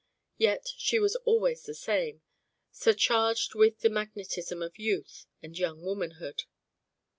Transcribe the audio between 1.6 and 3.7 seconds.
the same, surcharged